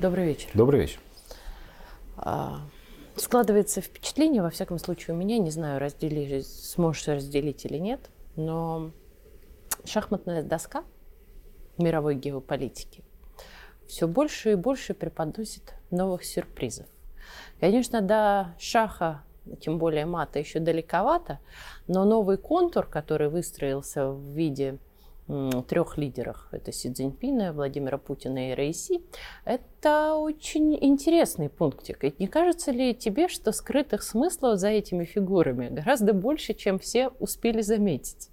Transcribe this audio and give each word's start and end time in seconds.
Добрый 0.00 0.26
вечер. 0.26 0.48
Добрый 0.54 0.80
вечер. 0.82 1.00
А, 2.16 2.60
складывается 3.16 3.80
впечатление, 3.80 4.42
во 4.42 4.50
всяком 4.50 4.78
случае, 4.78 5.16
у 5.16 5.18
меня, 5.18 5.38
не 5.38 5.50
знаю, 5.50 5.80
раздели, 5.80 6.42
сможешь 6.42 7.08
разделить 7.08 7.64
или 7.64 7.78
нет, 7.78 8.08
но 8.36 8.92
шахматная 9.84 10.44
доска 10.44 10.84
мировой 11.78 12.14
геополитики 12.14 13.02
все 13.88 14.06
больше 14.06 14.52
и 14.52 14.54
больше 14.54 14.94
преподносит 14.94 15.74
новых 15.90 16.24
сюрпризов. 16.24 16.86
Конечно, 17.58 18.00
до 18.00 18.54
шаха, 18.58 19.24
тем 19.60 19.78
более 19.78 20.06
мата, 20.06 20.38
еще 20.38 20.60
далековато, 20.60 21.40
но 21.88 22.04
новый 22.04 22.36
контур, 22.36 22.86
который 22.86 23.28
выстроился 23.28 24.10
в 24.10 24.20
виде 24.20 24.78
трех 25.68 25.98
лидерах, 25.98 26.48
это 26.52 26.72
Си 26.72 26.92
Цзиньпина, 26.92 27.52
Владимира 27.52 27.98
Путина 27.98 28.50
и 28.50 28.54
Рейси, 28.54 29.02
это 29.44 30.14
очень 30.14 30.76
интересный 30.80 31.48
пунктик. 31.48 32.04
И 32.04 32.14
не 32.18 32.26
кажется 32.26 32.70
ли 32.70 32.94
тебе, 32.94 33.28
что 33.28 33.52
скрытых 33.52 34.02
смыслов 34.02 34.58
за 34.58 34.68
этими 34.68 35.04
фигурами 35.04 35.68
гораздо 35.68 36.14
больше, 36.14 36.54
чем 36.54 36.78
все 36.78 37.08
успели 37.20 37.60
заметить? 37.60 38.30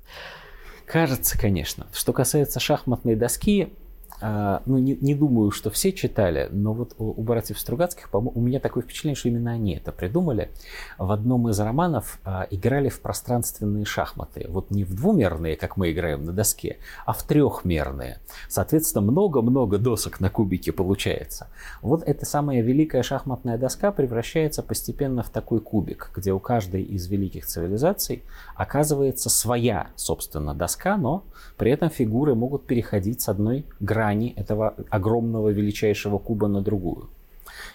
Кажется, 0.86 1.38
конечно. 1.38 1.88
Что 1.92 2.14
касается 2.14 2.60
шахматной 2.60 3.16
доски, 3.16 3.74
ну, 4.22 4.78
не, 4.78 4.96
не 4.96 5.14
думаю, 5.14 5.52
что 5.52 5.70
все 5.70 5.92
читали, 5.92 6.48
но 6.52 6.74
вот 6.74 6.96
у, 6.98 7.10
у 7.20 7.24
братьев 7.24 7.60
Стругацких 7.60 8.10
у 8.14 8.40
меня 8.40 8.60
такое 8.60 8.84
впечатление, 8.84 9.16
что 9.16 9.28
именно 9.28 9.52
они 9.52 9.76
это 9.76 9.92
придумали. 9.92 10.52
В 10.98 11.12
одном 11.12 11.50
из 11.50 11.60
романов 11.60 12.20
а, 12.24 12.48
играли 12.50 12.90
в 12.90 13.02
пространственные 13.02 13.86
шахматы. 13.86 14.46
Вот 14.48 14.72
не 14.72 14.84
в 14.84 14.96
двумерные, 14.96 15.58
как 15.58 15.76
мы 15.76 15.92
играем 15.92 16.24
на 16.26 16.32
доске, 16.32 16.78
а 17.06 17.14
в 17.14 17.24
трехмерные. 17.24 18.20
Соответственно, 18.48 19.02
много-много 19.02 19.78
досок 19.78 20.20
на 20.20 20.30
кубике 20.30 20.72
получается. 20.72 21.48
Вот 21.82 22.04
эта 22.04 22.26
самая 22.26 22.62
великая 22.62 23.04
шахматная 23.04 23.58
доска 23.58 23.92
превращается 23.92 24.64
постепенно 24.64 25.24
в 25.24 25.30
такой 25.30 25.60
кубик, 25.60 26.12
где 26.16 26.32
у 26.32 26.40
каждой 26.40 26.84
из 26.84 27.08
великих 27.08 27.46
цивилизаций 27.46 28.24
оказывается 28.56 29.30
своя, 29.30 29.90
собственно, 29.96 30.54
доска, 30.54 30.96
но 30.96 31.26
при 31.58 31.72
этом 31.72 31.90
фигуры 31.90 32.36
могут 32.36 32.66
переходить 32.66 33.22
с 33.22 33.30
одной 33.30 33.66
грани 33.80 34.05
грани 34.06 34.34
этого 34.36 34.76
огромного 34.90 35.50
величайшего 35.50 36.18
куба 36.18 36.48
на 36.48 36.62
другую. 36.62 37.10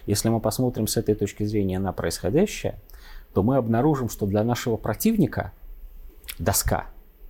Если 0.06 0.28
мы 0.28 0.41
посмотрим 0.41 0.87
с 0.87 0.97
этой 0.97 1.14
точки 1.14 1.45
зрения 1.45 1.78
на 1.78 1.92
происходящее, 1.92 2.75
то 3.34 3.42
мы 3.42 3.56
обнаружим, 3.56 4.09
что 4.09 4.27
для 4.27 4.45
нашего 4.45 4.77
противника 4.77 5.53
доска 6.39 6.87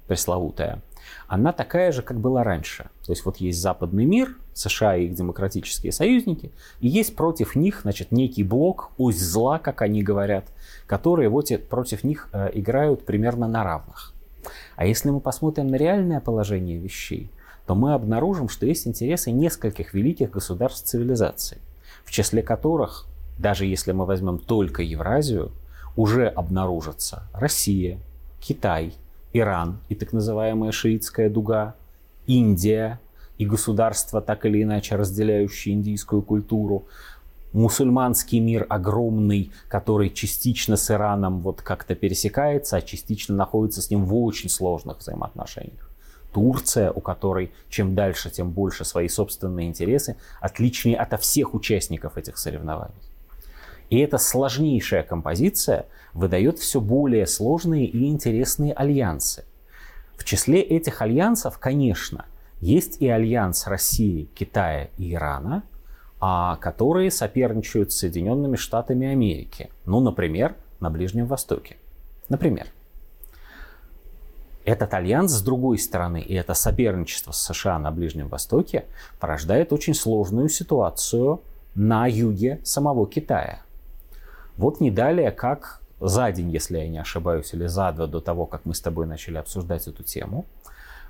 пресловутая, 0.07 0.83
она 1.29 1.53
такая 1.53 1.93
же, 1.93 2.03
как 2.03 2.19
была 2.19 2.45
раньше. 2.45 2.91
То 3.07 3.13
есть 3.13 3.25
вот 3.25 3.39
есть 3.39 3.61
западный 3.61 4.05
мир, 4.05 4.37
США 4.55 4.97
и 4.97 5.07
их 5.07 5.15
демократические 5.15 5.93
союзники, 5.93 6.51
и 6.81 6.89
есть 6.89 7.17
против 7.17 7.57
них, 7.57 7.81
значит, 7.83 8.13
некий 8.13 8.45
блок, 8.45 8.91
ось 8.99 9.19
зла, 9.19 9.59
как 9.59 9.83
они 9.83 10.03
говорят, 10.03 10.45
которые 10.87 11.29
вот 11.29 11.49
против 11.69 12.05
них 12.05 12.29
э, 12.33 12.51
играют 12.55 13.07
примерно 13.07 13.49
на 13.49 13.65
равных. 13.65 14.13
А 14.77 14.85
если 14.85 15.11
мы 15.11 15.21
посмотрим 15.21 15.69
на 15.69 15.77
реальное 15.77 16.21
положение 16.21 16.79
вещей, 16.79 17.31
то 17.71 17.77
мы 17.77 17.95
обнаружим, 17.95 18.49
что 18.49 18.67
есть 18.67 18.89
интересы 18.89 19.31
нескольких 19.31 19.95
великих 19.95 20.33
государств 20.33 20.89
цивилизации, 20.89 21.59
в 22.05 22.11
числе 22.11 22.43
которых, 22.43 23.07
даже 23.39 23.65
если 23.65 23.93
мы 23.93 24.07
возьмем 24.07 24.39
только 24.39 24.83
Евразию, 24.83 25.53
уже 25.95 26.27
обнаружатся 26.27 27.23
Россия, 27.33 28.01
Китай, 28.41 28.93
Иран 29.33 29.79
и 29.89 29.95
так 29.95 30.13
называемая 30.13 30.73
шиитская 30.73 31.31
дуга, 31.31 31.77
Индия 32.27 32.99
и 33.39 33.47
государства, 33.47 34.21
так 34.21 34.47
или 34.47 34.65
иначе 34.65 34.97
разделяющие 34.97 35.77
индийскую 35.77 36.23
культуру, 36.23 36.87
мусульманский 37.53 38.41
мир 38.41 38.67
огромный, 38.69 39.53
который 39.69 40.11
частично 40.11 40.77
с 40.77 40.91
Ираном 40.91 41.39
вот 41.39 41.63
как-то 41.63 41.95
пересекается, 41.95 42.79
а 42.79 42.83
частично 42.83 43.37
находится 43.37 43.81
с 43.81 43.91
ним 43.91 44.07
в 44.07 44.17
очень 44.17 44.49
сложных 44.49 44.99
взаимоотношениях. 44.99 45.90
Турция, 46.33 46.91
у 46.91 47.01
которой 47.01 47.53
чем 47.69 47.95
дальше, 47.95 48.31
тем 48.31 48.51
больше 48.51 48.85
свои 48.85 49.09
собственные 49.09 49.69
интересы, 49.69 50.17
отличные 50.41 50.97
от 50.97 51.21
всех 51.21 51.55
участников 51.55 52.17
этих 52.17 52.39
соревнований. 52.39 52.95
И 53.91 53.99
эта 53.99 54.19
сложнейшая 54.19 55.03
композиция 55.03 55.87
выдает 56.15 56.59
все 56.59 56.81
более 56.81 57.27
сложные 57.27 57.87
и 57.87 58.07
интересные 58.07 58.73
альянсы. 58.73 59.45
В 60.17 60.25
числе 60.25 60.61
этих 60.61 61.03
альянсов, 61.03 61.59
конечно, 61.59 62.27
есть 62.61 63.01
и 63.01 63.09
альянс 63.09 63.67
России, 63.67 64.29
Китая 64.35 64.91
и 64.97 65.15
Ирана, 65.15 65.65
а, 66.21 66.57
которые 66.57 67.11
соперничают 67.11 67.93
с 67.93 67.97
Соединенными 67.97 68.57
Штатами 68.57 69.09
Америки. 69.09 69.71
Ну, 69.87 70.01
например, 70.01 70.55
на 70.79 70.91
Ближнем 70.91 71.27
Востоке. 71.27 71.77
Например. 72.29 72.67
Этот 74.65 74.93
альянс, 74.93 75.33
с 75.33 75.43
другой 75.43 75.79
стороны, 75.79 76.21
и 76.21 76.35
это 76.35 76.55
соперничество 76.55 77.33
с 77.33 77.43
США 77.43 77.79
на 77.79 77.91
Ближнем 77.91 78.29
Востоке 78.29 78.85
порождает 79.19 79.73
очень 79.73 79.95
сложную 79.95 80.49
ситуацию 80.49 81.41
на 81.75 82.07
юге 82.07 82.61
самого 82.63 83.07
Китая. 83.07 83.63
Вот 84.57 84.81
не 84.81 84.91
далее, 84.91 85.31
как 85.31 85.81
за 86.01 86.31
день, 86.33 86.51
если 86.51 86.79
я 86.79 86.89
не 86.89 86.99
ошибаюсь, 86.99 87.55
или 87.55 87.67
за 87.67 87.93
два 87.93 88.07
до 88.07 88.21
того, 88.21 88.47
как 88.47 88.65
мы 88.65 88.75
с 88.75 88.81
тобой 88.81 89.07
начали 89.07 89.39
обсуждать 89.39 89.87
эту 89.87 90.03
тему, 90.03 90.45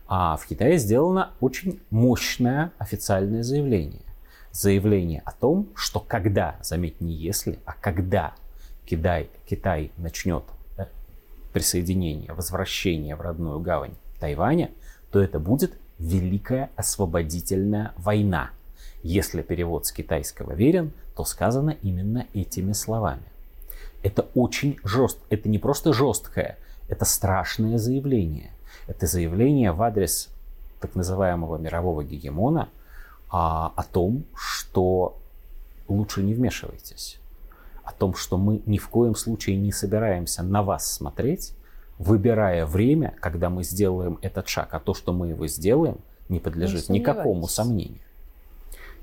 а 0.06 0.36
в 0.36 0.46
Китае 0.46 0.78
сделано 0.78 1.30
очень 1.40 1.80
мощное 1.90 2.72
официальное 2.78 3.42
заявление. 3.42 4.02
Заявление 4.52 5.22
о 5.24 5.32
том, 5.32 5.68
что 5.74 6.00
когда, 6.00 6.56
заметь, 6.62 7.00
не 7.00 7.12
если, 7.12 7.58
а 7.64 7.72
когда 7.72 8.34
Китай, 8.84 9.30
Китай 9.48 9.92
начнет 9.96 10.44
присоединения, 11.52 12.32
возвращения 12.32 13.16
в 13.16 13.20
родную 13.20 13.60
гавань 13.60 13.94
Тайваня, 14.18 14.70
то 15.10 15.20
это 15.20 15.38
будет 15.38 15.76
Великая 15.98 16.70
освободительная 16.76 17.92
война. 17.96 18.50
Если 19.02 19.42
перевод 19.42 19.86
с 19.86 19.92
китайского 19.92 20.52
верен, 20.52 20.92
то 21.14 21.24
сказано 21.24 21.76
именно 21.82 22.26
этими 22.32 22.72
словами. 22.72 23.22
Это 24.02 24.26
очень 24.34 24.78
жестко, 24.82 25.20
это 25.28 25.48
не 25.48 25.58
просто 25.58 25.92
жесткое, 25.92 26.56
это 26.88 27.04
страшное 27.04 27.76
заявление. 27.76 28.50
Это 28.86 29.06
заявление 29.06 29.72
в 29.72 29.82
адрес 29.82 30.28
так 30.80 30.94
называемого 30.94 31.58
мирового 31.58 32.02
гегемона 32.02 32.68
а, 33.30 33.72
о 33.76 33.82
том, 33.82 34.24
что 34.34 35.18
лучше 35.86 36.22
не 36.22 36.32
вмешивайтесь 36.32 37.20
о 37.90 37.92
том, 37.92 38.14
что 38.14 38.38
мы 38.38 38.62
ни 38.66 38.78
в 38.78 38.88
коем 38.88 39.14
случае 39.14 39.56
не 39.56 39.72
собираемся 39.72 40.42
на 40.42 40.62
вас 40.62 40.90
смотреть, 40.90 41.52
выбирая 41.98 42.64
время, 42.64 43.14
когда 43.20 43.50
мы 43.50 43.64
сделаем 43.64 44.18
этот 44.22 44.48
шаг, 44.48 44.68
а 44.72 44.80
то, 44.80 44.94
что 44.94 45.12
мы 45.12 45.28
его 45.28 45.46
сделаем, 45.46 45.98
не 46.28 46.38
подлежит 46.40 46.88
не 46.88 47.00
никакому 47.00 47.48
сомнению. 47.48 48.00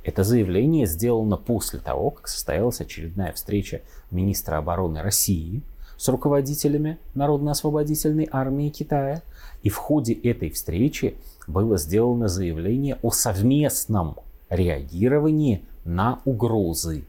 Это 0.04 0.24
заявление 0.24 0.88
сделано 0.88 1.36
после 1.36 1.80
того, 1.80 2.12
как 2.12 2.30
состоялась 2.30 2.80
очередная 2.80 3.34
встреча 3.34 3.82
министра 4.10 4.58
обороны 4.58 5.02
России 5.02 5.62
с 5.98 6.08
руководителями 6.08 6.98
Народно-освободительной 7.14 8.30
армии 8.32 8.70
Китая. 8.70 9.22
И 9.64 9.70
в 9.70 9.76
ходе 9.76 10.14
этой 10.14 10.50
встречи 10.50 11.16
было 11.46 11.78
сделано 11.78 12.30
заявление 12.30 12.98
о 13.02 13.12
совместном 13.12 14.16
реагировании 14.50 15.66
на 15.84 16.22
угрозы 16.24 17.04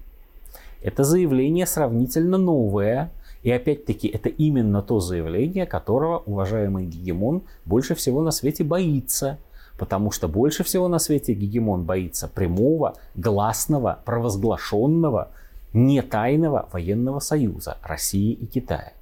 это 0.83 1.05
заявление 1.05 1.67
сравнительно 1.67 2.39
новое, 2.39 3.11
и 3.43 3.51
опять-таки 3.51 4.09
это 4.09 4.29
именно 4.29 4.83
то 4.83 5.01
заявление, 5.01 5.67
которого 5.67 6.19
уважаемый 6.19 6.87
гегемон 6.87 7.43
больше 7.65 7.95
всего 7.95 8.23
на 8.23 8.31
свете 8.31 8.65
боится. 8.65 9.39
Потому 9.79 10.11
что 10.11 10.27
больше 10.27 10.65
всего 10.65 10.89
на 10.89 10.99
свете 10.99 11.35
гегемон 11.35 11.85
боится 11.85 12.27
прямого, 12.27 12.97
гласного, 13.15 14.01
провозглашенного, 14.05 15.31
не 15.73 16.03
тайного 16.03 16.69
военного 16.73 17.21
союза 17.21 17.79
России 17.85 18.33
и 18.33 18.47
Китая. 18.47 18.93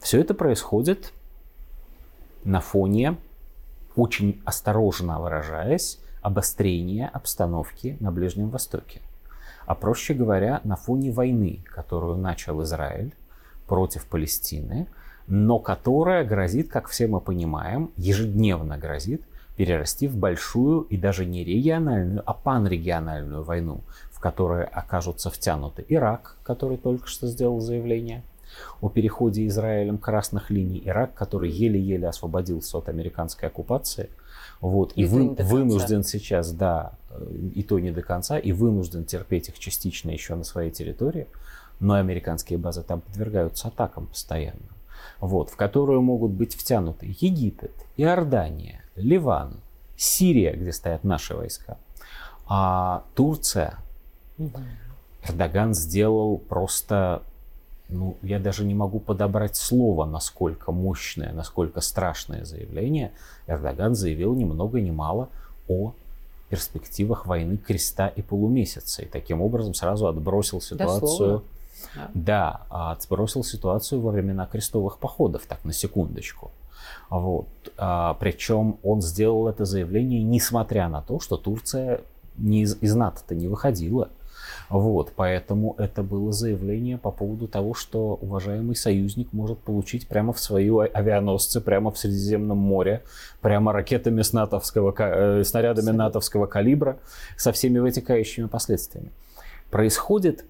Все 0.00 0.20
это 0.20 0.34
происходит 0.34 1.12
на 2.42 2.60
фоне, 2.60 3.16
очень 3.94 4.42
осторожно 4.44 5.20
выражаясь, 5.20 6.00
обострения 6.20 7.08
обстановки 7.08 7.96
на 8.00 8.10
Ближнем 8.10 8.50
Востоке 8.50 9.00
а 9.66 9.74
проще 9.74 10.14
говоря, 10.14 10.60
на 10.64 10.76
фоне 10.76 11.10
войны, 11.10 11.60
которую 11.64 12.16
начал 12.16 12.62
Израиль 12.62 13.14
против 13.66 14.06
Палестины, 14.06 14.86
но 15.26 15.58
которая 15.58 16.24
грозит, 16.24 16.68
как 16.68 16.88
все 16.88 17.06
мы 17.06 17.20
понимаем, 17.20 17.90
ежедневно 17.96 18.76
грозит 18.76 19.22
перерасти 19.56 20.08
в 20.08 20.16
большую 20.16 20.82
и 20.82 20.96
даже 20.96 21.24
не 21.24 21.44
региональную, 21.44 22.22
а 22.26 22.34
панрегиональную 22.34 23.42
войну, 23.42 23.80
в 24.10 24.20
которой 24.20 24.64
окажутся 24.64 25.30
втянуты 25.30 25.84
Ирак, 25.88 26.36
который 26.42 26.76
только 26.76 27.06
что 27.06 27.26
сделал 27.26 27.60
заявление, 27.60 28.22
о 28.80 28.88
переходе 28.88 29.46
Израилем 29.46 29.98
красных 29.98 30.50
линий 30.50 30.82
Ирак, 30.84 31.14
который 31.14 31.50
еле-еле 31.50 32.08
освободился 32.08 32.78
от 32.78 32.88
американской 32.88 33.48
оккупации, 33.48 34.10
вот, 34.60 34.92
и, 34.94 35.02
и 35.02 35.04
вы, 35.04 35.34
вынужден 35.34 36.04
сейчас, 36.04 36.52
да, 36.52 36.92
и 37.54 37.62
то 37.62 37.78
не 37.78 37.90
до 37.90 38.02
конца, 38.02 38.38
и 38.38 38.52
вынужден 38.52 39.04
терпеть 39.04 39.48
их 39.48 39.58
частично 39.58 40.10
еще 40.10 40.34
на 40.34 40.44
своей 40.44 40.70
территории, 40.70 41.26
но 41.80 41.94
американские 41.94 42.58
базы 42.58 42.82
там 42.82 43.00
подвергаются 43.00 43.68
атакам 43.68 44.06
постоянно, 44.06 44.68
вот, 45.20 45.50
в 45.50 45.56
которую 45.56 46.02
могут 46.02 46.32
быть 46.32 46.54
втянуты 46.54 47.14
Египет, 47.20 47.72
Иордания, 47.96 48.82
Ливан, 48.96 49.56
Сирия, 49.96 50.52
где 50.52 50.72
стоят 50.72 51.04
наши 51.04 51.34
войска, 51.34 51.78
а 52.46 53.04
Турция. 53.14 53.78
Эрдоган 55.26 55.74
сделал 55.74 56.38
просто, 56.38 57.22
ну, 57.88 58.16
я 58.22 58.38
даже 58.38 58.64
не 58.64 58.74
могу 58.74 59.00
подобрать 59.00 59.56
слово, 59.56 60.04
насколько 60.04 60.70
мощное, 60.70 61.32
насколько 61.32 61.80
страшное 61.80 62.44
заявление. 62.44 63.12
Эрдоган 63.46 63.94
заявил 63.94 64.34
ни 64.34 64.44
много 64.44 64.80
ни 64.80 64.90
мало 64.90 65.30
о 65.68 65.94
перспективах 66.54 67.26
войны 67.26 67.56
креста 67.56 68.06
и 68.06 68.22
полумесяца. 68.22 69.02
И 69.02 69.06
таким 69.06 69.42
образом 69.42 69.74
сразу 69.74 70.06
отбросил 70.06 70.60
ситуацию. 70.60 71.42
Да, 72.14 72.60
да, 72.68 72.92
отбросил 72.92 73.42
ситуацию 73.42 74.00
во 74.00 74.12
времена 74.12 74.46
крестовых 74.46 74.98
походов, 74.98 75.42
так 75.48 75.64
на 75.64 75.72
секундочку. 75.72 76.52
Вот. 77.10 77.46
А, 77.76 78.14
причем 78.14 78.76
он 78.84 79.02
сделал 79.02 79.48
это 79.48 79.64
заявление, 79.64 80.22
несмотря 80.22 80.88
на 80.88 81.02
то, 81.02 81.18
что 81.18 81.36
Турция 81.36 82.00
не 82.38 82.62
из, 82.62 82.76
из 82.80 82.94
НАТО-то 82.94 83.34
не 83.34 83.48
выходила. 83.48 84.08
Вот, 84.70 85.12
поэтому 85.14 85.74
это 85.78 86.02
было 86.02 86.32
заявление 86.32 86.96
по 86.98 87.10
поводу 87.10 87.46
того, 87.46 87.74
что 87.74 88.18
уважаемый 88.20 88.74
союзник 88.74 89.32
может 89.32 89.58
получить 89.58 90.08
прямо 90.08 90.32
в 90.32 90.40
свою 90.40 90.80
авианосцы, 90.80 91.60
прямо 91.60 91.90
в 91.90 91.98
Средиземном 91.98 92.58
море, 92.58 93.02
прямо 93.40 93.72
ракетами 93.72 94.22
с 94.22 94.32
натовского, 94.32 94.94
э, 94.96 95.44
снарядами 95.44 95.90
натовского 95.90 96.46
калибра 96.46 96.98
со 97.36 97.52
всеми 97.52 97.78
вытекающими 97.78 98.46
последствиями. 98.46 99.10
Происходит 99.70 100.44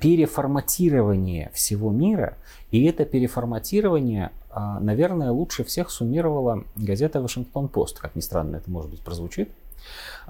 переформатирование 0.00 1.50
всего 1.52 1.90
мира, 1.90 2.36
и 2.70 2.84
это 2.84 3.04
переформатирование, 3.04 4.30
а, 4.50 4.78
наверное, 4.78 5.32
лучше 5.32 5.64
всех 5.64 5.90
суммировала 5.90 6.62
газета 6.76 7.20
«Вашингтон-Пост», 7.20 7.98
как 7.98 8.14
ни 8.14 8.20
странно 8.20 8.56
это 8.56 8.70
может 8.70 8.90
быть 8.90 9.00
прозвучит, 9.00 9.50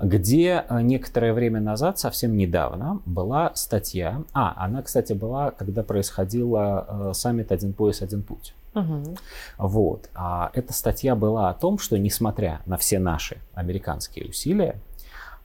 где 0.00 0.64
а, 0.68 0.82
некоторое 0.82 1.32
время 1.32 1.60
назад, 1.60 1.98
совсем 1.98 2.36
недавно, 2.36 3.00
была 3.04 3.52
статья, 3.54 4.22
а, 4.32 4.54
она, 4.64 4.82
кстати, 4.82 5.12
была, 5.12 5.50
когда 5.50 5.82
происходила 5.82 6.86
а, 6.88 7.14
саммит 7.14 7.52
«Один 7.52 7.72
пояс, 7.72 8.02
один 8.02 8.22
путь». 8.22 8.54
Угу. 8.74 9.16
Вот. 9.58 10.08
А 10.14 10.50
эта 10.52 10.72
статья 10.72 11.14
была 11.14 11.50
о 11.50 11.54
том, 11.54 11.78
что 11.78 11.98
несмотря 11.98 12.60
на 12.66 12.76
все 12.76 12.98
наши 12.98 13.38
американские 13.54 14.28
усилия, 14.28 14.80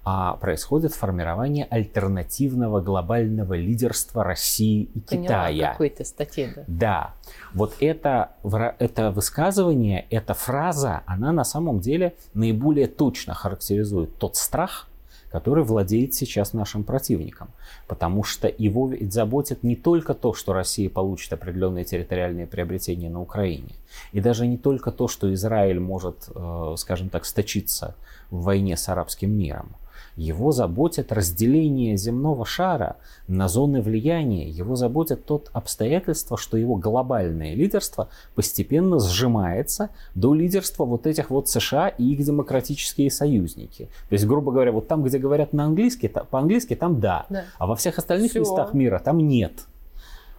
а 0.06 0.36
происходит 0.36 0.94
формирование 0.94 1.66
альтернативного 1.70 2.82
глобального 2.82 3.54
лидерства 3.54 4.24
России 4.24 4.90
и 4.94 5.00
Поняла, 5.00 5.48
Китая. 5.48 5.72
какой-то 5.72 6.04
статье, 6.04 6.54
да. 6.56 6.64
Да. 6.68 7.14
Вот 7.54 7.76
это, 7.80 8.32
это 8.80 9.12
высказывание, 9.12 10.06
эта 10.10 10.34
фраза, 10.34 11.04
она 11.06 11.32
на 11.32 11.46
самом 11.46 11.80
деле 11.80 12.16
наиболее 12.34 12.88
точно 12.88 13.34
характеризует 13.34 14.18
тот 14.18 14.36
страх, 14.36 14.90
который 15.32 15.64
владеет 15.64 16.14
сейчас 16.14 16.54
нашим 16.54 16.84
противником. 16.84 17.50
Потому 17.88 18.24
что 18.24 18.48
его 18.56 18.90
ведь 18.90 19.14
заботит 19.14 19.64
не 19.64 19.76
только 19.76 20.14
то, 20.14 20.34
что 20.34 20.54
Россия 20.54 20.92
получит 20.92 21.34
определенные 21.34 21.86
территориальные 21.86 22.46
приобретения 22.46 23.10
на 23.10 23.20
Украине, 23.20 23.74
и 24.12 24.20
даже 24.20 24.46
не 24.46 24.58
только 24.58 24.92
то, 24.92 25.08
что 25.08 25.34
Израиль 25.34 25.80
может, 25.80 26.30
э, 26.36 26.76
скажем 26.78 27.10
так, 27.10 27.26
сточиться 27.26 27.96
в 28.30 28.44
войне 28.44 28.78
с 28.78 28.88
арабским 28.90 29.32
миром, 29.32 29.76
его 30.16 30.52
заботит 30.52 31.12
разделение 31.12 31.98
земного 31.98 32.46
шара 32.46 32.98
на 33.28 33.48
зоны 33.48 33.82
влияния. 33.82 34.50
Его 34.50 34.76
заботит 34.76 35.26
тот 35.26 35.50
обстоятельство, 35.54 36.38
что 36.38 36.58
его 36.58 36.76
глобальное 36.76 37.56
лидерство 37.56 38.10
постепенно 38.36 39.00
сжимается 39.00 39.90
до 40.16 40.34
лидерства 40.34 40.86
вот 40.86 41.08
этих 41.08 41.30
вот 41.30 41.50
США 41.50 41.88
и 41.88 42.04
их 42.04 42.24
демократические 42.24 43.10
союзники. 43.12 43.90
То 44.10 44.14
есть, 44.14 44.26
грубо 44.26 44.52
говоря, 44.52 44.72
вот 44.72 44.88
там, 44.88 45.04
где 45.04 45.18
говорят 45.18 45.54
на 45.54 45.66
английский, 45.66 46.08
по-английски 46.08 46.76
там 46.76 47.00
да, 47.00 47.26
да. 47.30 47.46
а 47.58 47.68
во 47.68 47.76
всех 47.76 47.98
остальных 47.98 48.32
Все. 48.32 48.42
местах 48.42 48.74
мира 48.74 49.00
там 49.04 49.18
нет. 49.18 49.54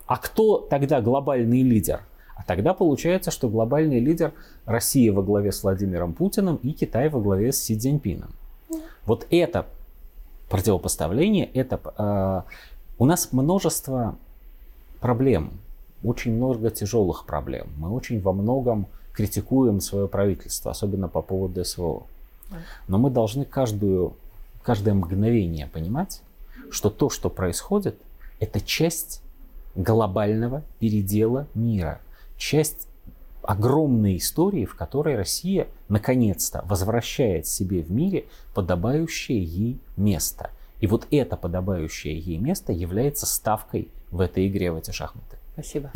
А 0.07 0.19
кто 0.19 0.59
тогда 0.59 1.01
глобальный 1.01 1.63
лидер? 1.63 2.03
А 2.37 2.43
тогда 2.43 2.75
получается, 2.75 3.31
что 3.31 3.49
глобальный 3.49 4.01
лидер 4.01 4.33
Россия 4.67 5.13
во 5.13 5.23
главе 5.23 5.53
с 5.53 5.63
Владимиром 5.63 6.13
Путиным 6.13 6.57
и 6.57 6.73
Китай 6.73 7.09
во 7.09 7.21
главе 7.21 7.53
с 7.53 7.63
Си 7.63 7.79
Цзиньпином. 7.79 8.31
Вот 9.07 9.27
это 9.31 9.67
противопоставление, 10.49 11.47
это 11.47 11.81
э, 11.99 12.43
у 12.99 13.07
нас 13.07 13.33
множество 13.33 14.17
проблем, 15.01 15.53
очень 16.03 16.33
много 16.35 16.71
тяжелых 16.71 17.27
проблем. 17.27 17.69
Мы 17.77 17.91
очень 17.91 18.21
во 18.21 18.33
многом 18.33 18.87
критикуем 19.13 19.81
свое 19.81 20.09
правительство, 20.09 20.71
особенно 20.71 21.09
по 21.09 21.23
поводу 21.23 21.65
СВО. 21.65 22.05
Но 22.89 22.99
мы 22.99 23.11
должны 23.11 23.45
каждую, 23.45 24.15
каждое 24.63 24.95
мгновение 24.95 25.67
понимать, 25.67 26.21
что 26.71 26.91
то, 26.91 27.11
что 27.11 27.31
происходит, 27.31 27.97
это 28.39 28.61
часть 28.61 29.23
глобального 29.75 30.63
передела 30.79 31.47
мира, 31.55 32.01
часть 32.37 32.87
огромной 33.47 34.17
истории, 34.17 34.65
в 34.65 34.75
которой 34.75 35.17
Россия 35.17 35.69
наконец-то 35.89 36.63
возвращает 36.67 37.47
себе 37.47 37.83
в 37.83 37.91
мире 37.91 38.25
подобающее 38.55 39.43
ей 39.43 39.79
место. 39.97 40.51
И 40.81 40.87
вот 40.87 41.07
это 41.11 41.37
подобающее 41.37 42.19
ей 42.19 42.39
место 42.39 42.73
является 42.73 43.27
ставкой 43.27 43.89
в 44.11 44.21
этой 44.21 44.49
игре, 44.49 44.73
в 44.73 44.77
эти 44.77 44.91
шахматы. 44.91 45.39
Спасибо. 45.55 45.91